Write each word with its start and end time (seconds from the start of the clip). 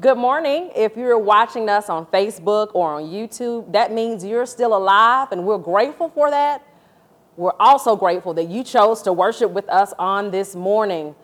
Good 0.00 0.18
morning. 0.18 0.72
If 0.74 0.96
you're 0.96 1.16
watching 1.16 1.68
us 1.68 1.88
on 1.88 2.06
Facebook 2.06 2.72
or 2.74 2.94
on 2.94 3.04
YouTube, 3.04 3.70
that 3.72 3.92
means 3.92 4.24
you're 4.24 4.44
still 4.44 4.76
alive, 4.76 5.28
and 5.30 5.46
we're 5.46 5.56
grateful 5.56 6.08
for 6.08 6.32
that. 6.32 6.66
We're 7.36 7.54
also 7.60 7.94
grateful 7.94 8.34
that 8.34 8.48
you 8.48 8.64
chose 8.64 9.02
to 9.02 9.12
worship 9.12 9.52
with 9.52 9.68
us 9.68 9.94
on 9.96 10.32
this 10.32 10.56
morning. 10.56 11.14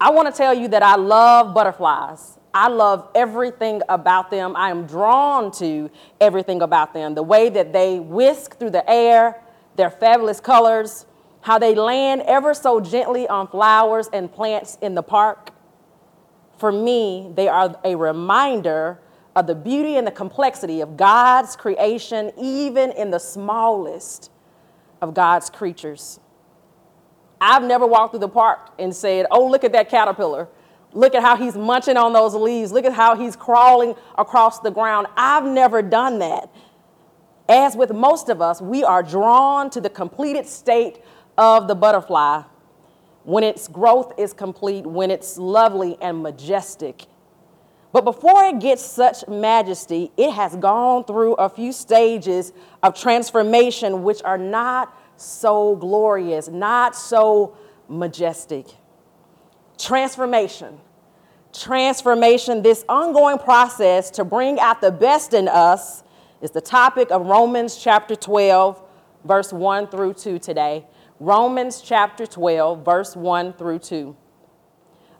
I 0.00 0.10
want 0.10 0.26
to 0.26 0.36
tell 0.36 0.52
you 0.52 0.66
that 0.68 0.82
I 0.82 0.96
love 0.96 1.54
butterflies. 1.54 2.36
I 2.52 2.66
love 2.66 3.08
everything 3.14 3.80
about 3.88 4.32
them. 4.32 4.56
I 4.56 4.70
am 4.70 4.86
drawn 4.86 5.52
to 5.58 5.88
everything 6.20 6.62
about 6.62 6.94
them. 6.94 7.14
The 7.14 7.22
way 7.22 7.48
that 7.50 7.72
they 7.72 8.00
whisk 8.00 8.58
through 8.58 8.70
the 8.70 8.90
air, 8.90 9.40
their 9.76 9.90
fabulous 9.90 10.40
colors, 10.40 11.06
how 11.42 11.60
they 11.60 11.76
land 11.76 12.22
ever 12.22 12.54
so 12.54 12.80
gently 12.80 13.28
on 13.28 13.46
flowers 13.46 14.08
and 14.12 14.32
plants 14.32 14.78
in 14.82 14.96
the 14.96 15.02
park 15.04 15.52
for 16.56 16.72
me, 16.72 17.30
they 17.34 17.48
are 17.48 17.78
a 17.84 17.94
reminder 17.94 19.00
of 19.34 19.46
the 19.46 19.54
beauty 19.54 19.96
and 19.96 20.06
the 20.06 20.12
complexity 20.12 20.80
of 20.80 20.96
God's 20.96 21.56
creation, 21.56 22.32
even 22.38 22.90
in 22.92 23.10
the 23.10 23.18
smallest 23.18 24.30
of 25.02 25.12
God's 25.12 25.50
creatures. 25.50 26.18
I've 27.38 27.62
never 27.62 27.86
walked 27.86 28.12
through 28.12 28.20
the 28.20 28.28
park 28.28 28.72
and 28.78 28.96
said, 28.96 29.26
Oh, 29.30 29.46
look 29.46 29.62
at 29.62 29.72
that 29.72 29.90
caterpillar. 29.90 30.48
Look 30.92 31.14
at 31.14 31.22
how 31.22 31.36
he's 31.36 31.54
munching 31.54 31.98
on 31.98 32.14
those 32.14 32.34
leaves. 32.34 32.72
Look 32.72 32.86
at 32.86 32.94
how 32.94 33.14
he's 33.14 33.36
crawling 33.36 33.94
across 34.16 34.60
the 34.60 34.70
ground. 34.70 35.08
I've 35.14 35.44
never 35.44 35.82
done 35.82 36.18
that. 36.20 36.50
As 37.46 37.76
with 37.76 37.92
most 37.92 38.30
of 38.30 38.40
us, 38.40 38.62
we 38.62 38.82
are 38.82 39.02
drawn 39.02 39.68
to 39.70 39.80
the 39.82 39.90
completed 39.90 40.46
state 40.46 41.02
of 41.36 41.68
the 41.68 41.74
butterfly 41.74 42.42
when 43.26 43.42
its 43.42 43.66
growth 43.66 44.12
is 44.16 44.32
complete, 44.32 44.86
when 44.86 45.10
it's 45.10 45.36
lovely 45.36 45.98
and 46.00 46.22
majestic. 46.22 47.06
But 47.92 48.04
before 48.04 48.44
it 48.44 48.60
gets 48.60 48.84
such 48.84 49.26
majesty, 49.26 50.12
it 50.16 50.30
has 50.30 50.54
gone 50.54 51.04
through 51.04 51.34
a 51.34 51.48
few 51.48 51.72
stages 51.72 52.52
of 52.84 52.98
transformation 52.98 54.04
which 54.04 54.22
are 54.22 54.38
not 54.38 54.96
so 55.16 55.74
glorious, 55.74 56.46
not 56.46 56.94
so 56.94 57.56
majestic. 57.88 58.66
Transformation. 59.76 60.78
Transformation, 61.52 62.62
this 62.62 62.84
ongoing 62.88 63.38
process 63.38 64.08
to 64.10 64.24
bring 64.24 64.60
out 64.60 64.80
the 64.80 64.92
best 64.92 65.34
in 65.34 65.48
us, 65.48 66.04
is 66.40 66.52
the 66.52 66.60
topic 66.60 67.10
of 67.10 67.26
Romans 67.26 67.76
chapter 67.76 68.14
12, 68.14 68.80
verse 69.24 69.52
1 69.52 69.88
through 69.88 70.14
2 70.14 70.38
today. 70.38 70.86
Romans 71.18 71.80
chapter 71.80 72.26
12, 72.26 72.84
verse 72.84 73.16
1 73.16 73.54
through 73.54 73.78
2. 73.78 74.14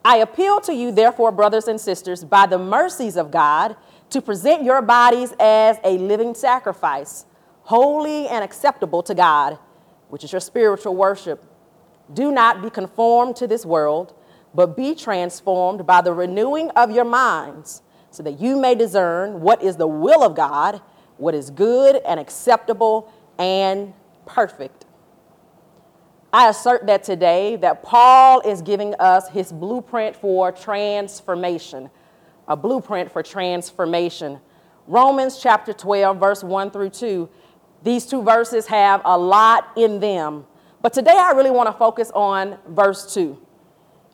I 0.05 0.19
appeal 0.19 0.61
to 0.61 0.75
you, 0.75 0.93
therefore, 0.93 1.33
brothers 1.33 1.69
and 1.69 1.81
sisters, 1.81 2.23
by 2.23 2.47
the 2.47 2.59
mercies 2.59 3.17
of 3.17 3.31
God, 3.31 3.77
to 4.11 4.21
present 4.21 4.63
your 4.63 4.83
bodies 4.83 5.33
as 5.41 5.79
a 5.83 5.99
living 5.99 6.35
sacrifice, 6.35 7.25
holy 7.63 8.29
and 8.29 8.45
acceptable 8.45 9.03
to 9.03 9.15
God, 9.15 9.59
which 10.09 10.23
is 10.23 10.31
your 10.31 10.41
spiritual 10.41 10.95
worship. 10.95 11.43
Do 12.13 12.31
not 12.31 12.63
be 12.63 12.71
conformed 12.71 13.35
to 13.37 13.47
this 13.47 13.67
world, 13.67 14.15
but 14.55 14.77
be 14.77 14.95
transformed 14.95 15.87
by 15.87 16.03
the 16.03 16.13
renewing 16.13 16.71
of 16.71 16.91
your 16.91 17.05
minds, 17.05 17.83
so 18.11 18.23
that 18.23 18.41
you 18.41 18.57
may 18.57 18.75
discern 18.75 19.41
what 19.41 19.63
is 19.63 19.77
the 19.77 19.89
will 19.89 20.23
of 20.23 20.37
God, 20.37 20.81
what 21.17 21.35
is 21.35 21.51
good 21.51 21.97
and 22.07 22.21
acceptable 22.21 23.13
and 23.39 23.93
perfect. 24.27 24.86
I 26.33 26.49
assert 26.49 26.87
that 26.87 27.05
today 27.05 27.57
that 27.57 27.83
Paul 27.83 28.41
is 28.41 28.61
giving 28.61 28.95
us 28.95 29.29
his 29.29 29.53
blueprint 29.53 30.17
for 30.17 30.51
transformation, 30.53 31.89
a 32.49 32.57
blueprint 32.57 33.11
for 33.11 33.23
transformation. 33.23 34.41
Romans 34.87 35.39
chapter 35.41 35.73
12, 35.73 36.19
verse 36.19 36.45
1 36.45 36.71
through 36.71 36.91
2. 36.91 37.29
These 37.83 38.07
two 38.07 38.23
verses 38.23 38.67
have 38.67 39.01
a 39.05 39.17
lot 39.17 39.71
in 39.77 40.01
them. 40.01 40.47
But 40.83 40.93
today 40.93 41.17
I 41.17 41.33
really 41.33 41.51
want 41.51 41.69
to 41.69 41.73
focus 41.73 42.11
on 42.15 42.59
verse 42.69 43.13
2. 43.15 43.41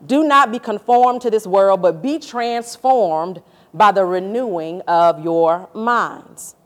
Do 0.05 0.25
not 0.25 0.51
be 0.51 0.59
conformed 0.59 1.23
to 1.23 1.31
this 1.31 1.47
world, 1.47 1.81
but 1.81 2.03
be 2.03 2.19
transformed 2.19 3.43
by 3.73 3.93
the 3.93 4.05
renewing 4.05 4.81
of 4.83 5.23
your 5.23 5.69
minds. 5.75 6.57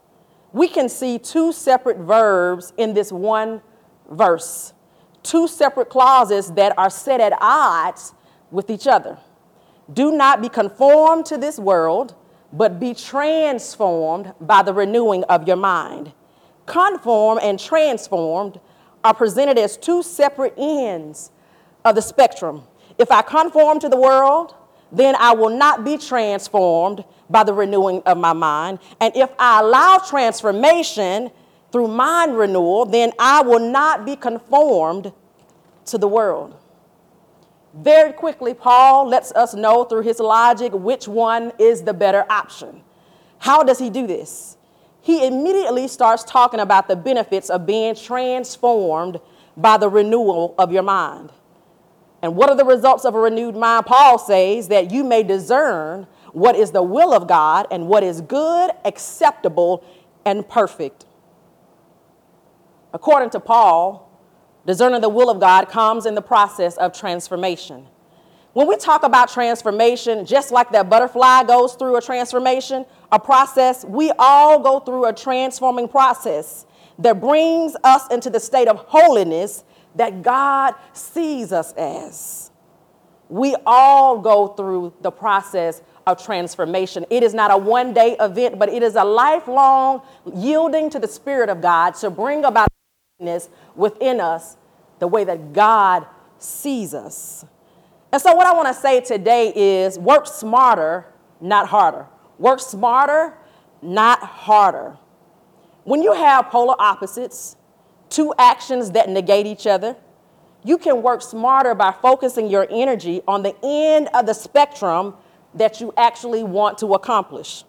We 0.52 0.68
can 0.68 0.88
see 0.88 1.18
two 1.18 1.52
separate 1.52 1.98
verbs 1.98 2.72
in 2.76 2.94
this 2.94 3.12
one 3.12 3.60
verse 4.10 4.72
two 5.26 5.48
separate 5.48 5.88
clauses 5.88 6.52
that 6.52 6.76
are 6.78 6.90
set 6.90 7.20
at 7.20 7.32
odds 7.40 8.14
with 8.50 8.70
each 8.70 8.86
other. 8.86 9.18
Do 9.92 10.12
not 10.12 10.40
be 10.40 10.48
conformed 10.48 11.26
to 11.26 11.36
this 11.36 11.58
world, 11.58 12.14
but 12.52 12.80
be 12.80 12.94
transformed 12.94 14.32
by 14.40 14.62
the 14.62 14.72
renewing 14.72 15.24
of 15.24 15.46
your 15.46 15.56
mind. 15.56 16.12
Conform 16.64 17.38
and 17.42 17.58
transformed 17.58 18.60
are 19.04 19.14
presented 19.14 19.58
as 19.58 19.76
two 19.76 20.02
separate 20.02 20.54
ends 20.56 21.30
of 21.84 21.94
the 21.94 22.02
spectrum. 22.02 22.62
If 22.98 23.10
I 23.10 23.22
conform 23.22 23.78
to 23.80 23.88
the 23.88 23.96
world, 23.96 24.54
then 24.90 25.14
I 25.16 25.32
will 25.34 25.50
not 25.50 25.84
be 25.84 25.98
transformed 25.98 27.04
by 27.28 27.44
the 27.44 27.52
renewing 27.52 28.02
of 28.06 28.16
my 28.18 28.32
mind. 28.32 28.78
And 29.00 29.14
if 29.16 29.30
I 29.38 29.60
allow 29.60 29.98
transformation, 29.98 31.30
through 31.72 31.88
mind 31.88 32.36
renewal, 32.36 32.86
then 32.86 33.12
I 33.18 33.42
will 33.42 33.60
not 33.60 34.04
be 34.06 34.16
conformed 34.16 35.12
to 35.86 35.98
the 35.98 36.08
world. 36.08 36.56
Very 37.74 38.12
quickly, 38.12 38.54
Paul 38.54 39.08
lets 39.08 39.32
us 39.32 39.54
know 39.54 39.84
through 39.84 40.02
his 40.02 40.18
logic 40.18 40.72
which 40.72 41.06
one 41.06 41.52
is 41.58 41.82
the 41.82 41.92
better 41.92 42.24
option. 42.30 42.82
How 43.38 43.62
does 43.62 43.78
he 43.78 43.90
do 43.90 44.06
this? 44.06 44.56
He 45.02 45.26
immediately 45.26 45.86
starts 45.86 46.24
talking 46.24 46.60
about 46.60 46.88
the 46.88 46.96
benefits 46.96 47.50
of 47.50 47.66
being 47.66 47.94
transformed 47.94 49.20
by 49.56 49.76
the 49.76 49.88
renewal 49.88 50.54
of 50.58 50.72
your 50.72 50.82
mind. 50.82 51.30
And 52.22 52.34
what 52.34 52.50
are 52.50 52.56
the 52.56 52.64
results 52.64 53.04
of 53.04 53.14
a 53.14 53.20
renewed 53.20 53.54
mind? 53.54 53.86
Paul 53.86 54.18
says 54.18 54.68
that 54.68 54.90
you 54.90 55.04
may 55.04 55.22
discern 55.22 56.06
what 56.32 56.56
is 56.56 56.72
the 56.72 56.82
will 56.82 57.14
of 57.14 57.28
God 57.28 57.66
and 57.70 57.86
what 57.86 58.02
is 58.02 58.20
good, 58.20 58.70
acceptable, 58.84 59.84
and 60.24 60.46
perfect. 60.48 61.05
According 62.96 63.28
to 63.28 63.40
Paul, 63.40 64.10
discerning 64.64 65.02
the 65.02 65.10
will 65.10 65.28
of 65.28 65.38
God 65.38 65.68
comes 65.68 66.06
in 66.06 66.14
the 66.14 66.22
process 66.22 66.78
of 66.78 66.98
transformation. 66.98 67.86
When 68.54 68.66
we 68.66 68.78
talk 68.78 69.02
about 69.02 69.28
transformation, 69.28 70.24
just 70.24 70.50
like 70.50 70.70
that 70.70 70.88
butterfly 70.88 71.42
goes 71.42 71.74
through 71.74 71.96
a 71.96 72.00
transformation, 72.00 72.86
a 73.12 73.20
process, 73.20 73.84
we 73.84 74.12
all 74.18 74.60
go 74.60 74.80
through 74.80 75.04
a 75.04 75.12
transforming 75.12 75.88
process 75.88 76.64
that 76.98 77.20
brings 77.20 77.76
us 77.84 78.10
into 78.10 78.30
the 78.30 78.40
state 78.40 78.66
of 78.66 78.78
holiness 78.78 79.62
that 79.96 80.22
God 80.22 80.72
sees 80.94 81.52
us 81.52 81.74
as. 81.74 82.50
We 83.28 83.56
all 83.66 84.20
go 84.20 84.48
through 84.48 84.94
the 85.02 85.10
process 85.10 85.82
of 86.06 86.24
transformation. 86.24 87.04
It 87.10 87.22
is 87.22 87.34
not 87.34 87.50
a 87.50 87.58
one 87.58 87.92
day 87.92 88.16
event, 88.20 88.58
but 88.58 88.70
it 88.70 88.82
is 88.82 88.94
a 88.94 89.04
lifelong 89.04 90.00
yielding 90.34 90.88
to 90.88 90.98
the 90.98 91.08
Spirit 91.08 91.50
of 91.50 91.60
God 91.60 91.94
to 91.96 92.08
bring 92.08 92.46
about 92.46 92.68
within 93.74 94.20
us 94.20 94.58
the 94.98 95.06
way 95.08 95.24
that 95.24 95.54
God 95.54 96.06
sees 96.38 96.92
us. 96.92 97.46
And 98.12 98.20
so, 98.20 98.34
what 98.34 98.46
I 98.46 98.52
want 98.52 98.68
to 98.68 98.74
say 98.74 99.00
today 99.00 99.52
is 99.56 99.98
work 99.98 100.26
smarter, 100.26 101.06
not 101.40 101.66
harder. 101.66 102.06
Work 102.38 102.60
smarter, 102.60 103.32
not 103.80 104.22
harder. 104.22 104.98
When 105.84 106.02
you 106.02 106.12
have 106.12 106.50
polar 106.50 106.74
opposites, 106.78 107.56
two 108.10 108.34
actions 108.38 108.90
that 108.90 109.08
negate 109.08 109.46
each 109.46 109.66
other, 109.66 109.96
you 110.62 110.76
can 110.76 111.00
work 111.00 111.22
smarter 111.22 111.74
by 111.74 111.92
focusing 111.92 112.48
your 112.50 112.66
energy 112.70 113.22
on 113.26 113.42
the 113.42 113.56
end 113.62 114.08
of 114.12 114.26
the 114.26 114.34
spectrum 114.34 115.14
that 115.54 115.80
you 115.80 115.94
actually 115.96 116.42
want 116.44 116.76
to 116.78 116.92
accomplish. 116.92 117.64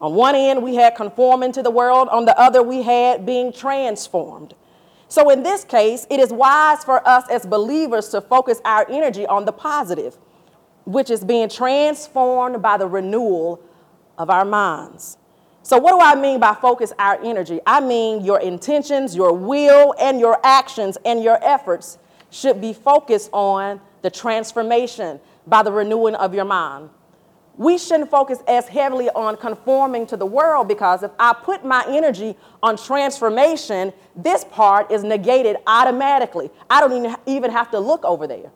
On 0.00 0.14
one 0.14 0.36
end, 0.36 0.62
we 0.62 0.76
had 0.76 0.94
conforming 0.94 1.52
to 1.52 1.62
the 1.62 1.70
world, 1.70 2.08
on 2.08 2.24
the 2.24 2.38
other, 2.38 2.62
we 2.62 2.82
had 2.82 3.26
being 3.26 3.52
transformed. 3.52 4.54
So, 5.08 5.30
in 5.30 5.42
this 5.42 5.64
case, 5.64 6.06
it 6.10 6.20
is 6.20 6.32
wise 6.32 6.84
for 6.84 7.06
us 7.08 7.24
as 7.30 7.44
believers 7.44 8.08
to 8.10 8.20
focus 8.20 8.60
our 8.64 8.86
energy 8.88 9.26
on 9.26 9.44
the 9.44 9.52
positive, 9.52 10.16
which 10.84 11.10
is 11.10 11.24
being 11.24 11.48
transformed 11.48 12.62
by 12.62 12.76
the 12.76 12.86
renewal 12.86 13.60
of 14.18 14.30
our 14.30 14.44
minds. 14.44 15.18
So, 15.62 15.78
what 15.78 15.92
do 15.92 16.00
I 16.00 16.14
mean 16.14 16.38
by 16.38 16.54
focus 16.54 16.92
our 16.98 17.20
energy? 17.24 17.58
I 17.66 17.80
mean 17.80 18.24
your 18.24 18.40
intentions, 18.40 19.16
your 19.16 19.32
will, 19.32 19.94
and 19.98 20.20
your 20.20 20.38
actions 20.44 20.96
and 21.04 21.22
your 21.22 21.42
efforts 21.42 21.98
should 22.30 22.60
be 22.60 22.72
focused 22.72 23.30
on 23.32 23.80
the 24.02 24.10
transformation 24.10 25.18
by 25.46 25.62
the 25.62 25.72
renewing 25.72 26.14
of 26.14 26.34
your 26.34 26.44
mind 26.44 26.90
we 27.58 27.76
shouldn't 27.76 28.10
focus 28.10 28.38
as 28.48 28.68
heavily 28.68 29.10
on 29.10 29.36
conforming 29.36 30.06
to 30.06 30.16
the 30.16 30.26
world 30.26 30.68
because 30.68 31.02
if 31.02 31.10
I 31.18 31.34
put 31.34 31.64
my 31.64 31.84
energy 31.88 32.36
on 32.62 32.78
transformation, 32.78 33.92
this 34.16 34.44
part 34.44 34.90
is 34.90 35.04
negated 35.04 35.56
automatically. 35.66 36.50
I 36.70 36.80
don't 36.80 37.18
even 37.26 37.50
have 37.50 37.70
to 37.72 37.80
look 37.80 38.04
over 38.04 38.26
there. 38.26 38.50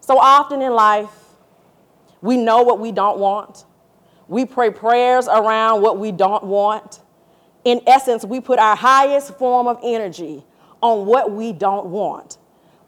So 0.00 0.18
often 0.18 0.62
in 0.62 0.72
life, 0.72 1.08
We 2.24 2.38
know 2.38 2.62
what 2.62 2.80
we 2.80 2.90
don't 2.90 3.18
want. 3.18 3.66
We 4.28 4.46
pray 4.46 4.70
prayers 4.70 5.28
around 5.28 5.82
what 5.82 5.98
we 5.98 6.10
don't 6.10 6.44
want. 6.44 7.02
In 7.64 7.82
essence, 7.86 8.24
we 8.24 8.40
put 8.40 8.58
our 8.58 8.74
highest 8.74 9.36
form 9.36 9.66
of 9.66 9.78
energy 9.82 10.42
on 10.82 11.04
what 11.04 11.32
we 11.32 11.52
don't 11.52 11.88
want. 11.88 12.38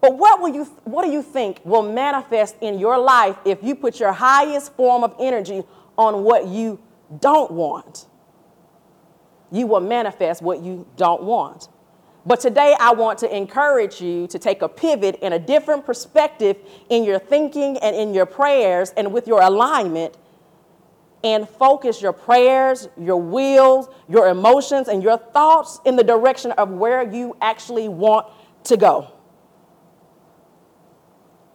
But 0.00 0.18
what, 0.18 0.40
will 0.40 0.54
you, 0.54 0.64
what 0.84 1.04
do 1.04 1.10
you 1.10 1.22
think 1.22 1.60
will 1.64 1.82
manifest 1.82 2.56
in 2.60 2.78
your 2.78 2.98
life 2.98 3.36
if 3.44 3.62
you 3.62 3.74
put 3.74 3.98
your 3.98 4.12
highest 4.12 4.74
form 4.74 5.02
of 5.02 5.14
energy 5.18 5.62
on 5.96 6.22
what 6.22 6.46
you 6.46 6.78
don't 7.20 7.50
want? 7.50 8.06
You 9.50 9.66
will 9.66 9.80
manifest 9.80 10.42
what 10.42 10.60
you 10.60 10.86
don't 10.96 11.22
want. 11.22 11.68
But 12.26 12.40
today, 12.40 12.74
I 12.80 12.92
want 12.92 13.20
to 13.20 13.34
encourage 13.34 14.00
you 14.00 14.26
to 14.26 14.38
take 14.38 14.60
a 14.62 14.68
pivot 14.68 15.20
in 15.22 15.32
a 15.32 15.38
different 15.38 15.86
perspective 15.86 16.56
in 16.90 17.04
your 17.04 17.20
thinking 17.20 17.78
and 17.78 17.94
in 17.94 18.12
your 18.12 18.26
prayers 18.26 18.92
and 18.96 19.12
with 19.12 19.28
your 19.28 19.40
alignment 19.40 20.16
and 21.22 21.48
focus 21.48 22.02
your 22.02 22.12
prayers, 22.12 22.88
your 23.00 23.16
wills, 23.16 23.88
your 24.08 24.28
emotions, 24.28 24.88
and 24.88 25.02
your 25.02 25.18
thoughts 25.18 25.80
in 25.84 25.94
the 25.94 26.04
direction 26.04 26.50
of 26.52 26.70
where 26.70 27.08
you 27.12 27.36
actually 27.40 27.88
want 27.88 28.26
to 28.64 28.76
go. 28.76 29.12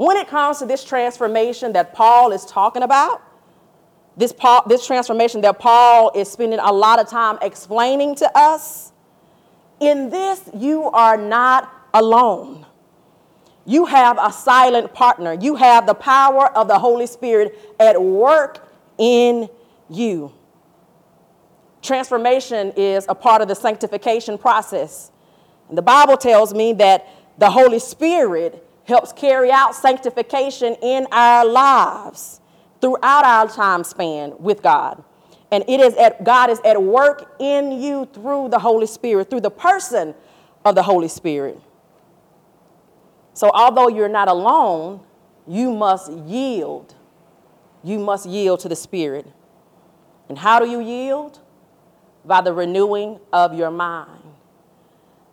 When 0.02 0.18
it 0.18 0.28
comes 0.28 0.58
to 0.58 0.66
this 0.66 0.84
transformation 0.84 1.74
that 1.74 1.94
Paul 1.94 2.32
is 2.32 2.44
talking 2.44 2.82
about, 2.82 3.22
this, 4.18 4.34
Paul, 4.34 4.64
this 4.66 4.88
transformation 4.88 5.42
that 5.42 5.60
Paul 5.60 6.12
is 6.16 6.28
spending 6.28 6.58
a 6.58 6.74
lot 6.74 6.98
of 6.98 7.08
time 7.08 7.38
explaining 7.44 8.16
to 8.16 8.32
us, 8.36 8.94
in 9.80 10.10
this 10.10 10.42
you 10.56 10.86
are 10.86 11.18
not 11.18 11.72
alone. 11.94 12.66
You 13.68 13.86
have 13.86 14.18
a 14.20 14.34
silent 14.34 14.92
partner. 14.92 15.38
You 15.40 15.54
have 15.58 15.86
the 15.86 15.94
power 15.94 16.52
of 16.58 16.68
the 16.68 16.80
Holy 16.80 17.06
Spirit 17.06 17.76
at 17.80 18.02
work 18.02 18.68
in 18.98 19.48
you. 19.88 20.34
Transformation 21.84 22.74
is 22.76 23.06
a 23.08 23.14
part 23.14 23.44
of 23.44 23.48
the 23.48 23.56
sanctification 23.56 24.40
process. 24.40 25.12
And 25.70 25.78
the 25.78 25.84
Bible 25.84 26.18
tells 26.18 26.56
me 26.56 26.74
that 26.74 27.08
the 27.38 27.52
Holy 27.52 27.78
Spirit 27.78 28.68
helps 28.92 29.12
carry 29.14 29.52
out 29.52 29.74
sanctification 29.74 30.76
in 30.82 31.08
our 31.12 31.46
lives 31.46 32.42
throughout 32.82 33.26
our 33.26 33.48
time 33.48 33.84
span 33.84 34.34
with 34.38 34.62
God. 34.62 35.04
And 35.52 35.64
it 35.68 35.80
is 35.80 35.96
at 35.96 36.24
God 36.24 36.50
is 36.50 36.60
at 36.64 36.82
work 36.82 37.36
in 37.40 37.82
you 37.82 38.08
through 38.14 38.50
the 38.50 38.60
Holy 38.60 38.88
Spirit, 38.88 39.30
through 39.30 39.42
the 39.42 39.52
person 39.52 40.14
of 40.64 40.76
the 40.76 40.84
Holy 40.84 41.08
Spirit. 41.08 41.60
So 43.34 43.50
although 43.54 43.88
you're 43.88 44.10
not 44.10 44.28
alone, 44.28 45.02
you 45.48 45.72
must 45.74 46.12
yield. 46.12 46.96
You 47.84 48.00
must 48.00 48.26
yield 48.26 48.60
to 48.62 48.70
the 48.70 48.76
Spirit. 48.76 49.26
And 50.30 50.38
how 50.38 50.60
do 50.60 50.70
you 50.70 50.82
yield? 50.82 51.40
By 52.24 52.42
the 52.42 52.54
renewing 52.54 53.20
of 53.34 53.58
your 53.58 53.72
mind. 53.72 54.21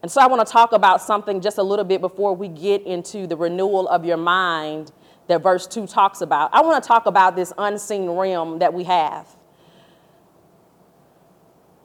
And 0.03 0.11
so 0.11 0.21
I 0.21 0.27
want 0.27 0.47
to 0.47 0.51
talk 0.51 0.73
about 0.73 1.03
something 1.03 1.41
just 1.41 1.59
a 1.59 1.63
little 1.63 1.85
bit 1.85 2.01
before 2.01 2.35
we 2.35 2.49
get 2.49 2.87
into 2.87 3.27
the 3.27 3.37
renewal 3.37 3.89
of 3.89 4.05
your 4.05 4.17
mind 4.17 4.93
that 5.27 5.43
verse 5.43 5.67
2 5.67 5.87
talks 5.87 6.21
about. 6.21 6.51
I 6.53 6.63
want 6.63 6.83
to 6.83 6.87
talk 6.87 7.07
about 7.07 7.37
this 7.37 7.53
unseen 7.59 8.09
realm 8.09 8.61
that 8.61 8.73
we 8.73 8.85
have. 8.85 9.27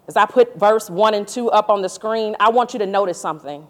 As 0.08 0.16
I 0.16 0.26
put 0.26 0.60
verse 0.60 0.90
1 0.90 1.14
and 1.14 1.28
2 1.28 1.50
up 1.50 1.70
on 1.70 1.82
the 1.82 1.90
screen, 1.90 2.36
I 2.40 2.50
want 2.50 2.74
you 2.74 2.80
to 2.80 2.86
notice 2.86 3.20
something. 3.20 3.66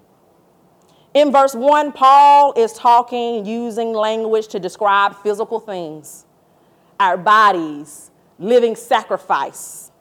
In 1.14 1.32
verse 1.32 1.54
1, 1.54 1.92
Paul 1.92 2.54
is 2.58 2.74
talking 2.74 3.46
using 3.46 3.94
language 3.94 4.48
to 4.48 4.60
describe 4.60 5.16
physical 5.22 5.60
things, 5.60 6.26
our 7.00 7.18
bodies, 7.18 8.10
living 8.40 8.76
sacrifice. 8.76 9.92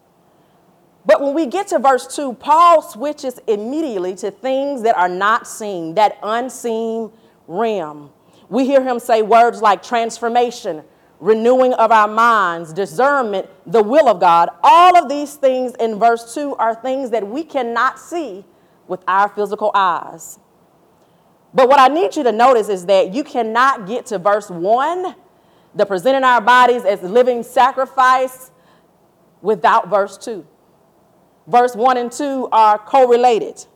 But 1.04 1.20
when 1.20 1.34
we 1.34 1.46
get 1.46 1.68
to 1.68 1.78
verse 1.78 2.14
2, 2.14 2.34
Paul 2.34 2.80
switches 2.82 3.40
immediately 3.46 4.14
to 4.16 4.30
things 4.30 4.82
that 4.82 4.96
are 4.96 5.08
not 5.08 5.46
seen, 5.46 5.94
that 5.94 6.18
unseen 6.22 7.10
realm. 7.48 8.10
We 8.48 8.66
hear 8.66 8.82
him 8.82 8.98
say 8.98 9.22
words 9.22 9.60
like 9.60 9.82
transformation, 9.82 10.84
renewing 11.18 11.72
of 11.74 11.90
our 11.90 12.06
minds, 12.06 12.72
discernment, 12.72 13.48
the 13.66 13.82
will 13.82 14.08
of 14.08 14.20
God. 14.20 14.50
All 14.62 14.96
of 14.96 15.08
these 15.08 15.34
things 15.34 15.74
in 15.80 15.98
verse 15.98 16.34
2 16.34 16.54
are 16.56 16.74
things 16.74 17.10
that 17.10 17.26
we 17.26 17.42
cannot 17.42 17.98
see 17.98 18.44
with 18.86 19.02
our 19.08 19.28
physical 19.28 19.70
eyes. 19.74 20.38
But 21.54 21.68
what 21.68 21.80
I 21.80 21.88
need 21.88 22.16
you 22.16 22.22
to 22.22 22.32
notice 22.32 22.68
is 22.68 22.86
that 22.86 23.12
you 23.12 23.24
cannot 23.24 23.86
get 23.86 24.06
to 24.06 24.18
verse 24.18 24.50
1, 24.50 25.14
the 25.74 25.84
presenting 25.84 26.24
our 26.24 26.40
bodies 26.40 26.84
as 26.84 27.02
living 27.02 27.42
sacrifice, 27.42 28.50
without 29.40 29.88
verse 29.88 30.16
2. 30.18 30.46
Verse 31.46 31.74
1 31.74 31.96
and 31.96 32.12
2 32.12 32.48
are 32.52 32.78
correlated. 32.78 33.66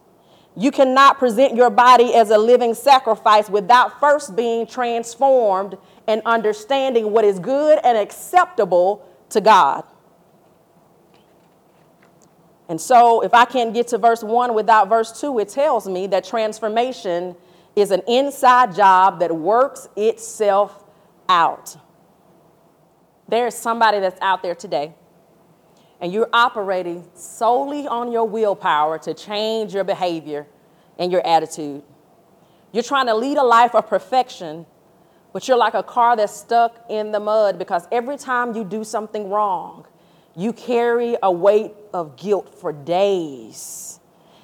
You 0.56 0.70
cannot 0.70 1.18
present 1.18 1.54
your 1.54 1.68
body 1.68 2.14
as 2.14 2.30
a 2.30 2.38
living 2.38 2.72
sacrifice 2.72 3.50
without 3.50 4.00
first 4.00 4.34
being 4.34 4.66
transformed 4.66 5.76
and 6.06 6.22
understanding 6.24 7.10
what 7.12 7.24
is 7.24 7.38
good 7.38 7.78
and 7.84 7.98
acceptable 7.98 9.06
to 9.30 9.40
God. 9.40 9.84
And 12.68 12.80
so, 12.80 13.20
if 13.20 13.32
I 13.32 13.44
can't 13.44 13.72
get 13.72 13.88
to 13.88 13.98
verse 13.98 14.24
1 14.24 14.54
without 14.54 14.88
verse 14.88 15.20
2, 15.20 15.38
it 15.38 15.48
tells 15.48 15.86
me 15.86 16.06
that 16.08 16.24
transformation 16.24 17.36
is 17.76 17.90
an 17.90 18.02
inside 18.08 18.74
job 18.74 19.20
that 19.20 19.36
works 19.36 19.88
itself 19.94 20.84
out. 21.28 21.76
There's 23.28 23.54
somebody 23.54 24.00
that's 24.00 24.20
out 24.20 24.42
there 24.42 24.54
today, 24.54 24.94
and 26.00 26.12
you're 26.12 26.28
operating 26.32 27.08
solely 27.14 27.86
on 27.86 28.12
your 28.12 28.24
willpower 28.24 28.98
to 28.98 29.14
change 29.14 29.74
your 29.74 29.84
behavior 29.84 30.46
and 30.98 31.10
your 31.10 31.26
attitude. 31.26 31.82
You're 32.72 32.82
trying 32.82 33.06
to 33.06 33.14
lead 33.14 33.38
a 33.38 33.42
life 33.42 33.74
of 33.74 33.86
perfection, 33.86 34.66
but 35.32 35.48
you're 35.48 35.56
like 35.56 35.74
a 35.74 35.82
car 35.82 36.16
that's 36.16 36.34
stuck 36.34 36.84
in 36.90 37.12
the 37.12 37.20
mud 37.20 37.58
because 37.58 37.86
every 37.90 38.18
time 38.18 38.54
you 38.54 38.64
do 38.64 38.84
something 38.84 39.30
wrong, 39.30 39.86
you 40.36 40.52
carry 40.52 41.16
a 41.22 41.32
weight 41.32 41.72
of 41.94 42.16
guilt 42.16 42.54
for 42.54 42.72
days. 42.72 44.00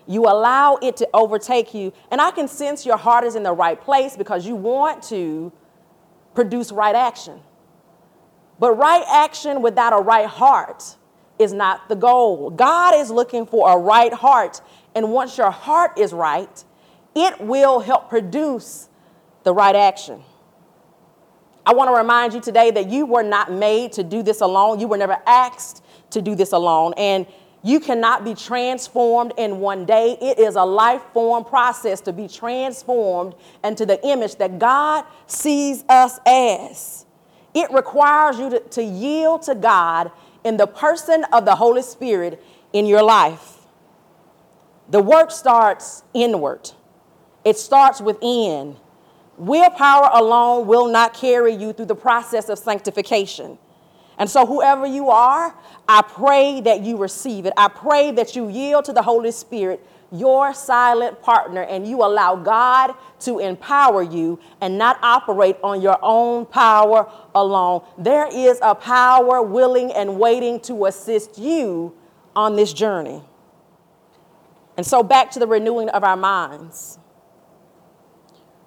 You 0.06 0.22
allow 0.24 0.76
it 0.76 0.96
to 0.96 1.08
overtake 1.12 1.74
you. 1.74 1.92
And 2.10 2.20
I 2.20 2.30
can 2.30 2.48
sense 2.48 2.86
your 2.86 2.96
heart 2.96 3.24
is 3.24 3.36
in 3.36 3.42
the 3.42 3.52
right 3.52 3.80
place 3.80 4.16
because 4.16 4.46
you 4.46 4.56
want 4.56 5.02
to 5.04 5.52
produce 6.34 6.72
right 6.72 6.94
action. 6.94 7.40
But 8.58 8.72
right 8.72 9.04
action 9.06 9.60
without 9.60 9.92
a 9.92 10.02
right 10.02 10.26
heart 10.26 10.96
is 11.42 11.52
not 11.52 11.88
the 11.88 11.96
goal. 11.96 12.50
God 12.50 12.94
is 12.94 13.10
looking 13.10 13.46
for 13.46 13.70
a 13.70 13.76
right 13.76 14.12
heart. 14.12 14.60
And 14.94 15.12
once 15.12 15.36
your 15.36 15.50
heart 15.50 15.98
is 15.98 16.12
right, 16.12 16.64
it 17.14 17.40
will 17.40 17.80
help 17.80 18.08
produce 18.08 18.88
the 19.42 19.52
right 19.52 19.76
action. 19.76 20.22
I 21.64 21.74
want 21.74 21.90
to 21.90 21.94
remind 21.94 22.34
you 22.34 22.40
today 22.40 22.70
that 22.72 22.88
you 22.88 23.06
were 23.06 23.22
not 23.22 23.52
made 23.52 23.92
to 23.92 24.02
do 24.02 24.22
this 24.22 24.40
alone. 24.40 24.80
You 24.80 24.88
were 24.88 24.96
never 24.96 25.18
asked 25.26 25.84
to 26.10 26.20
do 26.20 26.34
this 26.34 26.52
alone. 26.52 26.94
And 26.96 27.26
you 27.62 27.78
cannot 27.78 28.24
be 28.24 28.34
transformed 28.34 29.32
in 29.38 29.60
one 29.60 29.84
day. 29.84 30.16
It 30.20 30.40
is 30.40 30.56
a 30.56 30.64
life 30.64 31.02
form 31.12 31.44
process 31.44 32.00
to 32.02 32.12
be 32.12 32.26
transformed 32.26 33.34
into 33.62 33.86
the 33.86 34.04
image 34.04 34.36
that 34.36 34.58
God 34.58 35.04
sees 35.28 35.84
us 35.88 36.18
as. 36.26 37.06
It 37.54 37.70
requires 37.70 38.38
you 38.38 38.50
to, 38.50 38.60
to 38.60 38.82
yield 38.82 39.42
to 39.42 39.54
God 39.54 40.10
in 40.44 40.56
the 40.56 40.66
person 40.66 41.24
of 41.32 41.44
the 41.44 41.54
Holy 41.54 41.82
Spirit 41.82 42.42
in 42.72 42.86
your 42.86 43.02
life. 43.02 43.58
The 44.88 45.00
work 45.00 45.30
starts 45.30 46.02
inward, 46.14 46.70
it 47.44 47.56
starts 47.56 48.00
within. 48.00 48.76
Willpower 49.38 50.10
alone 50.12 50.66
will 50.66 50.86
not 50.86 51.14
carry 51.14 51.54
you 51.54 51.72
through 51.72 51.86
the 51.86 51.96
process 51.96 52.50
of 52.50 52.58
sanctification. 52.58 53.58
And 54.18 54.28
so, 54.28 54.46
whoever 54.46 54.86
you 54.86 55.08
are, 55.08 55.56
I 55.88 56.02
pray 56.02 56.60
that 56.60 56.82
you 56.82 56.96
receive 56.98 57.46
it. 57.46 57.52
I 57.56 57.68
pray 57.68 58.12
that 58.12 58.36
you 58.36 58.48
yield 58.48 58.84
to 58.84 58.92
the 58.92 59.02
Holy 59.02 59.32
Spirit, 59.32 59.84
your 60.12 60.52
silent 60.52 61.22
partner, 61.22 61.62
and 61.62 61.86
you 61.86 62.02
allow 62.04 62.36
God 62.36 62.94
to 63.20 63.38
empower 63.38 64.02
you 64.02 64.38
and 64.60 64.76
not 64.76 64.98
operate 65.02 65.56
on 65.64 65.80
your 65.80 65.98
own 66.02 66.44
power 66.46 67.10
alone. 67.34 67.82
There 67.96 68.28
is 68.30 68.58
a 68.62 68.74
power 68.74 69.42
willing 69.42 69.90
and 69.92 70.20
waiting 70.20 70.60
to 70.60 70.86
assist 70.86 71.38
you 71.38 71.96
on 72.36 72.56
this 72.56 72.72
journey. 72.72 73.22
And 74.76 74.86
so, 74.86 75.02
back 75.02 75.30
to 75.32 75.38
the 75.38 75.46
renewing 75.46 75.88
of 75.88 76.04
our 76.04 76.16
minds. 76.16 76.98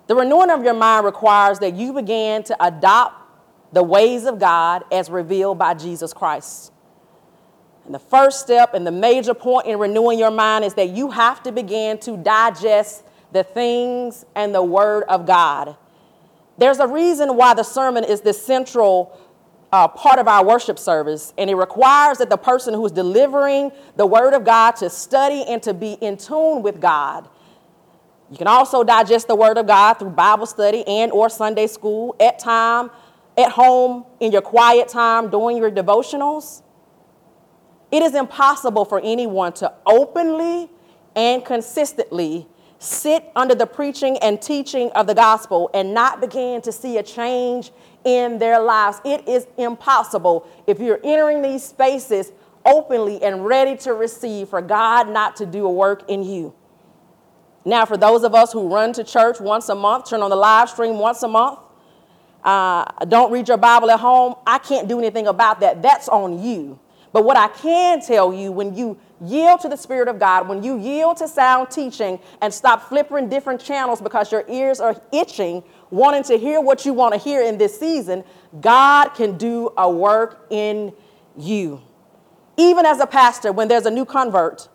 The 0.07 0.15
renewing 0.15 0.51
of 0.51 0.63
your 0.63 0.75
mind 0.75 1.05
requires 1.05 1.59
that 1.59 1.75
you 1.75 1.93
begin 1.93 2.43
to 2.43 2.63
adopt 2.63 3.23
the 3.73 3.81
ways 3.81 4.25
of 4.25 4.39
God 4.39 4.83
as 4.91 5.09
revealed 5.09 5.57
by 5.57 5.73
Jesus 5.73 6.13
Christ. 6.13 6.71
And 7.85 7.93
the 7.93 7.99
first 7.99 8.41
step 8.41 8.73
and 8.73 8.85
the 8.85 8.91
major 8.91 9.33
point 9.33 9.67
in 9.67 9.77
renewing 9.77 10.17
your 10.17 10.31
mind 10.31 10.65
is 10.65 10.73
that 10.73 10.89
you 10.89 11.11
have 11.11 11.43
to 11.43 11.51
begin 11.51 11.99
to 11.99 12.17
digest 12.17 13.03
the 13.31 13.43
things 13.43 14.25
and 14.35 14.55
the 14.55 14.63
Word 14.63 15.03
of 15.03 15.25
God. 15.25 15.75
There's 16.57 16.79
a 16.79 16.87
reason 16.87 17.35
why 17.35 17.53
the 17.53 17.63
sermon 17.63 18.03
is 18.03 18.21
the 18.21 18.33
central 18.33 19.19
uh, 19.71 19.87
part 19.89 20.19
of 20.19 20.27
our 20.27 20.45
worship 20.45 20.79
service, 20.79 21.33
and 21.37 21.49
it 21.49 21.55
requires 21.55 22.19
that 22.19 22.29
the 22.29 22.37
person 22.37 22.73
who 22.73 22.85
is 22.85 22.93
delivering 22.93 23.71
the 23.97 24.05
word 24.05 24.33
of 24.33 24.45
God 24.45 24.71
to 24.77 24.89
study 24.89 25.43
and 25.43 25.61
to 25.63 25.73
be 25.73 25.93
in 25.93 26.15
tune 26.15 26.61
with 26.61 26.79
God. 26.79 27.27
You 28.31 28.37
can 28.37 28.47
also 28.47 28.83
digest 28.83 29.27
the 29.27 29.35
word 29.35 29.57
of 29.57 29.67
God 29.67 29.95
through 29.95 30.11
Bible 30.11 30.45
study 30.45 30.87
and 30.87 31.11
or 31.11 31.29
Sunday 31.29 31.67
school 31.67 32.15
at 32.21 32.39
time, 32.39 32.89
at 33.37 33.51
home, 33.51 34.05
in 34.21 34.31
your 34.31 34.41
quiet 34.41 34.87
time, 34.87 35.29
during 35.29 35.57
your 35.57 35.69
devotionals. 35.69 36.61
It 37.91 38.01
is 38.01 38.15
impossible 38.15 38.85
for 38.85 38.99
anyone 39.03 39.53
to 39.53 39.71
openly 39.85 40.69
and 41.15 41.45
consistently 41.45 42.47
sit 42.79 43.31
under 43.35 43.55
the 43.55 43.65
preaching 43.65 44.17
and 44.17 44.41
teaching 44.41 44.91
of 44.91 45.07
the 45.07 45.15
gospel 45.15 45.69
and 45.73 45.93
not 45.93 46.21
begin 46.21 46.61
to 46.61 46.71
see 46.71 46.97
a 46.97 47.03
change 47.03 47.71
in 48.03 48.37
their 48.37 48.59
lives. 48.59 48.99
It 49.05 49.27
is 49.27 49.47
impossible 49.57 50.47
if 50.67 50.79
you're 50.79 50.99
entering 51.03 51.41
these 51.41 51.63
spaces 51.63 52.31
openly 52.65 53.21
and 53.21 53.45
ready 53.45 53.77
to 53.77 53.93
receive 53.93 54.49
for 54.49 54.61
God 54.61 55.09
not 55.09 55.35
to 55.37 55.45
do 55.45 55.65
a 55.65 55.71
work 55.71 56.09
in 56.09 56.23
you. 56.23 56.53
Now, 57.63 57.85
for 57.85 57.97
those 57.97 58.23
of 58.23 58.35
us 58.35 58.53
who 58.53 58.67
run 58.67 58.93
to 58.93 59.03
church 59.03 59.39
once 59.39 59.69
a 59.69 59.75
month, 59.75 60.09
turn 60.09 60.21
on 60.21 60.29
the 60.29 60.35
live 60.35 60.69
stream 60.69 60.99
once 60.99 61.23
a 61.23 61.27
month, 61.27 61.59
uh, 62.43 62.85
don't 63.05 63.31
read 63.31 63.47
your 63.47 63.57
Bible 63.57 63.89
at 63.89 63.99
home, 63.99 64.35
I 64.45 64.59
can't 64.59 64.87
do 64.87 64.99
anything 64.99 65.25
about 65.25 65.61
that. 65.61 65.81
That's 65.81 66.07
on 66.07 66.43
you. 66.43 66.79
But 67.15 67.23
what 67.23 67.37
I 67.37 67.47
can 67.47 68.01
tell 68.01 68.33
you, 68.33 68.51
when 68.51 68.75
you 68.75 68.99
yield 69.21 69.61
to 69.61 69.69
the 69.69 69.77
Spirit 69.77 70.09
of 70.09 70.19
God, 70.19 70.49
when 70.49 70.61
you 70.61 70.77
yield 70.77 71.15
to 71.19 71.29
sound 71.29 71.71
teaching 71.71 72.19
and 72.41 72.53
stop 72.53 72.89
flipping 72.89 73.29
different 73.29 73.61
channels 73.61 74.01
because 74.01 74.33
your 74.33 74.43
ears 74.49 74.81
are 74.81 75.01
itching, 75.13 75.63
wanting 75.91 76.23
to 76.23 76.37
hear 76.37 76.59
what 76.59 76.85
you 76.85 76.91
want 76.91 77.13
to 77.13 77.17
hear 77.17 77.41
in 77.41 77.57
this 77.57 77.79
season, 77.79 78.25
God 78.59 79.11
can 79.11 79.37
do 79.37 79.71
a 79.77 79.89
work 79.89 80.45
in 80.49 80.91
you. 81.37 81.81
Even 82.57 82.85
as 82.85 82.99
a 82.99 83.07
pastor, 83.07 83.53
when 83.53 83.69
there's 83.69 83.85
a 83.85 83.91
new 83.91 84.03
convert, 84.03 84.67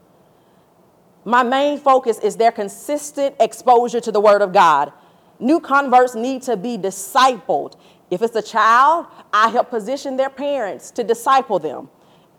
my 1.26 1.42
main 1.42 1.78
focus 1.78 2.18
is 2.20 2.36
their 2.36 2.52
consistent 2.52 3.36
exposure 3.38 4.00
to 4.00 4.10
the 4.10 4.20
Word 4.20 4.40
of 4.40 4.54
God. 4.54 4.94
New 5.40 5.60
converts 5.60 6.14
need 6.14 6.40
to 6.44 6.56
be 6.56 6.78
discipled. 6.78 7.76
If 8.10 8.22
it's 8.22 8.34
a 8.34 8.40
child, 8.40 9.08
I 9.30 9.50
help 9.50 9.68
position 9.68 10.16
their 10.16 10.30
parents 10.30 10.90
to 10.92 11.04
disciple 11.04 11.58
them. 11.58 11.90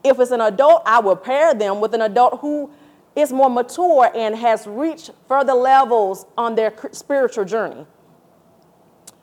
If 0.03 0.19
it's 0.19 0.31
an 0.31 0.41
adult, 0.41 0.83
I 0.85 0.99
will 0.99 1.15
pair 1.15 1.53
them 1.53 1.79
with 1.79 1.93
an 1.93 2.01
adult 2.01 2.39
who 2.39 2.71
is 3.15 3.31
more 3.31 3.49
mature 3.49 4.09
and 4.15 4.35
has 4.35 4.65
reached 4.65 5.11
further 5.27 5.53
levels 5.53 6.25
on 6.37 6.55
their 6.55 6.73
spiritual 6.91 7.45
journey. 7.45 7.85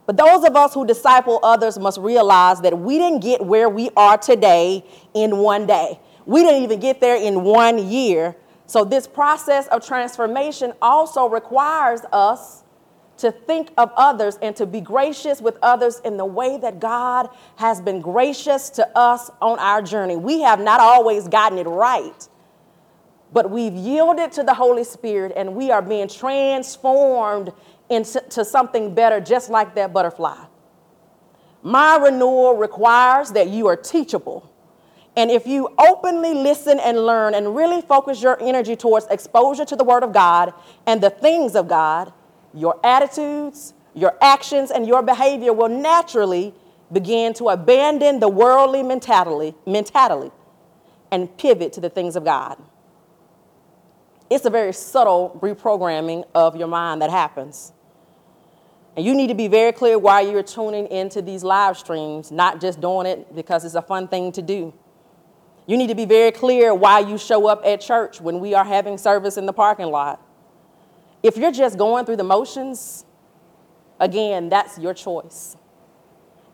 But 0.06 0.16
those 0.16 0.44
of 0.44 0.56
us 0.56 0.72
who 0.72 0.86
disciple 0.86 1.38
others 1.42 1.78
must 1.78 1.98
realize 1.98 2.60
that 2.62 2.78
we 2.78 2.96
didn't 2.98 3.20
get 3.20 3.44
where 3.44 3.68
we 3.68 3.90
are 3.96 4.16
today 4.16 4.84
in 5.14 5.38
one 5.38 5.66
day. 5.66 6.00
We 6.24 6.42
didn't 6.42 6.62
even 6.62 6.80
get 6.80 7.00
there 7.00 7.16
in 7.16 7.42
one 7.44 7.90
year. 7.90 8.36
So, 8.66 8.84
this 8.84 9.06
process 9.06 9.66
of 9.68 9.84
transformation 9.84 10.72
also 10.80 11.28
requires 11.28 12.02
us 12.12 12.64
to 13.18 13.32
think 13.32 13.70
of 13.76 13.92
others 13.96 14.38
and 14.40 14.54
to 14.56 14.66
be 14.66 14.80
gracious 14.80 15.40
with 15.40 15.58
others 15.62 16.00
in 16.04 16.16
the 16.16 16.24
way 16.24 16.58
that 16.58 16.80
God 16.80 17.28
has 17.56 17.80
been 17.80 18.00
gracious 18.00 18.70
to 18.70 18.88
us 18.96 19.30
on 19.42 19.58
our 19.58 19.82
journey. 19.82 20.16
We 20.16 20.40
have 20.42 20.60
not 20.60 20.80
always 20.80 21.28
gotten 21.28 21.58
it 21.58 21.66
right, 21.66 22.28
but 23.32 23.50
we've 23.50 23.74
yielded 23.74 24.32
to 24.32 24.42
the 24.42 24.54
Holy 24.54 24.84
Spirit 24.84 25.32
and 25.36 25.54
we 25.54 25.70
are 25.70 25.82
being 25.82 26.08
transformed 26.08 27.52
into 27.90 28.44
something 28.44 28.94
better, 28.94 29.20
just 29.20 29.50
like 29.50 29.74
that 29.74 29.92
butterfly. 29.92 30.36
My 31.62 31.96
renewal 31.96 32.54
requires 32.54 33.32
that 33.32 33.48
you 33.48 33.66
are 33.66 33.76
teachable. 33.76 34.52
And 35.16 35.30
if 35.30 35.46
you 35.46 35.74
openly 35.78 36.32
listen 36.32 36.78
and 36.78 37.04
learn 37.04 37.34
and 37.34 37.56
really 37.56 37.80
focus 37.80 38.22
your 38.22 38.40
energy 38.40 38.76
towards 38.76 39.06
exposure 39.06 39.64
to 39.64 39.74
the 39.74 39.82
Word 39.82 40.04
of 40.04 40.12
God 40.12 40.54
and 40.86 41.00
the 41.00 41.10
things 41.10 41.56
of 41.56 41.66
God, 41.66 42.12
your 42.58 42.78
attitudes, 42.84 43.74
your 43.94 44.16
actions, 44.20 44.70
and 44.70 44.86
your 44.86 45.02
behavior 45.02 45.52
will 45.52 45.68
naturally 45.68 46.54
begin 46.92 47.34
to 47.34 47.48
abandon 47.48 48.20
the 48.20 48.28
worldly 48.28 48.82
mentality, 48.82 49.56
mentality 49.66 50.30
and 51.10 51.34
pivot 51.38 51.72
to 51.74 51.80
the 51.80 51.90
things 51.90 52.16
of 52.16 52.24
God. 52.24 52.60
It's 54.30 54.44
a 54.44 54.50
very 54.50 54.72
subtle 54.72 55.38
reprogramming 55.42 56.24
of 56.34 56.56
your 56.56 56.68
mind 56.68 57.00
that 57.02 57.10
happens. 57.10 57.72
And 58.96 59.06
you 59.06 59.14
need 59.14 59.28
to 59.28 59.34
be 59.34 59.48
very 59.48 59.72
clear 59.72 59.98
why 59.98 60.22
you're 60.22 60.42
tuning 60.42 60.86
into 60.88 61.22
these 61.22 61.44
live 61.44 61.78
streams, 61.78 62.30
not 62.30 62.60
just 62.60 62.80
doing 62.80 63.06
it 63.06 63.34
because 63.34 63.64
it's 63.64 63.74
a 63.74 63.82
fun 63.82 64.08
thing 64.08 64.32
to 64.32 64.42
do. 64.42 64.74
You 65.66 65.76
need 65.76 65.86
to 65.88 65.94
be 65.94 66.04
very 66.04 66.32
clear 66.32 66.74
why 66.74 67.00
you 67.00 67.16
show 67.16 67.46
up 67.46 67.64
at 67.64 67.80
church 67.80 68.20
when 68.20 68.40
we 68.40 68.54
are 68.54 68.64
having 68.64 68.98
service 68.98 69.36
in 69.36 69.46
the 69.46 69.52
parking 69.52 69.86
lot. 69.86 70.20
If 71.28 71.36
you're 71.36 71.52
just 71.52 71.76
going 71.76 72.06
through 72.06 72.16
the 72.16 72.24
motions, 72.24 73.04
again, 74.00 74.48
that's 74.48 74.78
your 74.78 74.94
choice. 74.94 75.58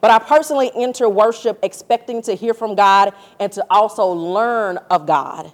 But 0.00 0.10
I 0.10 0.18
personally 0.18 0.72
enter 0.74 1.08
worship 1.08 1.60
expecting 1.62 2.20
to 2.22 2.34
hear 2.34 2.54
from 2.54 2.74
God 2.74 3.12
and 3.38 3.52
to 3.52 3.64
also 3.70 4.04
learn 4.08 4.78
of 4.90 5.06
God. 5.06 5.52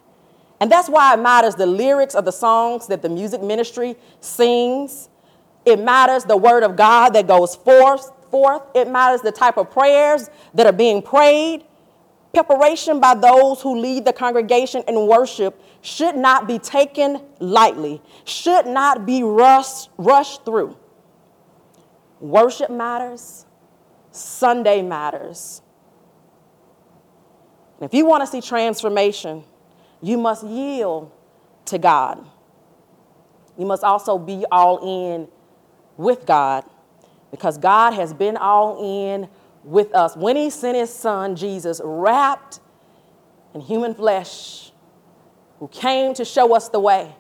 And 0.59 0.73
that's 0.73 0.89
why 0.89 1.13
it 1.13 1.19
matters 1.19 1.55
the 1.55 1.67
lyrics 1.67 2.15
of 2.15 2.25
the 2.25 2.33
songs 2.33 2.87
that 2.87 3.03
the 3.03 3.11
music 3.11 3.43
ministry 3.43 3.95
sings. 4.21 5.11
It 5.67 5.79
matters 5.79 6.25
the 6.25 6.39
word 6.39 6.63
of 6.63 6.75
God 6.75 7.11
that 7.11 7.27
goes 7.27 7.55
forth. 7.55 8.11
forth. 8.31 8.63
It 8.75 8.89
matters 8.89 9.21
the 9.21 9.33
type 9.33 9.59
of 9.59 9.71
prayers 9.71 10.31
that 10.55 10.65
are 10.67 10.73
being 10.73 11.03
prayed. 11.03 11.65
Preparation 12.33 13.01
by 13.01 13.15
those 13.15 13.61
who 13.61 13.77
lead 13.79 14.05
the 14.05 14.13
congregation 14.13 14.85
in 14.87 15.07
worship 15.07 15.61
should 15.83 16.17
not 16.17 16.47
be 16.47 16.59
taken 16.59 17.21
lightly, 17.41 18.01
should 18.25 18.67
not 18.67 19.05
be 19.05 19.23
rushed, 19.23 19.91
rushed 19.99 20.45
through. 20.45 20.77
Worship 22.21 22.71
matters, 22.71 23.47
Sunday 24.13 24.83
matters. 24.83 25.63
If 27.81 27.95
you 27.95 28.05
want 28.05 28.23
to 28.23 28.27
see 28.27 28.41
transformation, 28.41 29.43
you 30.03 30.19
must 30.19 30.45
yield 30.45 31.11
to 31.67 31.79
God. 31.79 32.25
You 33.57 33.67
must 33.67 33.83
also 33.83 34.19
be 34.19 34.45
all 34.53 34.79
in 35.11 35.29
with 35.97 36.27
God 36.27 36.65
because 37.31 37.59
God 37.59 37.93
has 37.93 38.13
been 38.13 38.37
all 38.37 38.83
in 38.83 39.29
with 39.65 39.95
us. 39.95 40.17
When 40.17 40.37
He 40.37 40.51
sent 40.51 40.77
His 40.77 40.93
Son, 40.93 41.37
Jesus, 41.37 41.81
wrapped 41.85 42.61
in 43.55 43.61
human 43.61 43.95
flesh, 43.95 44.73
who 45.59 45.69
came 45.69 46.15
to 46.15 46.25
show 46.25 46.55
us 46.55 46.69
the 46.69 46.81
way, 46.81 47.15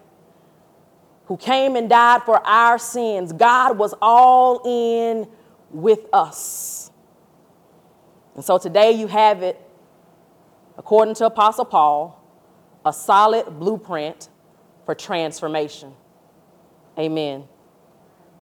who 1.26 1.37
came 1.37 1.76
and 1.76 1.88
died 1.88 2.23
for 2.23 2.44
our 2.47 2.78
sins. 2.78 3.32
God 3.32 3.78
was 3.78 3.94
all 4.00 4.62
in 4.64 5.28
with 5.70 6.00
us. 6.12 6.90
And 8.35 8.44
so 8.44 8.59
today 8.59 8.92
you 8.92 9.06
have 9.06 9.42
it, 9.42 9.61
according 10.78 11.14
to 11.16 11.26
Apostle 11.26 11.66
Paul, 11.66 12.16
a 12.85 12.92
solid 12.92 13.59
blueprint 13.59 14.30
for 14.87 14.94
transformation. 14.94 15.92
Amen. 16.99 17.44